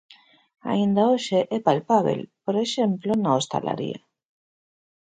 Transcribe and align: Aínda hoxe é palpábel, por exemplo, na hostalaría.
Aínda 0.71 1.01
hoxe 1.11 1.39
é 1.55 1.57
palpábel, 1.67 2.19
por 2.45 2.55
exemplo, 2.65 3.11
na 3.15 3.31
hostalaría. 3.37 3.99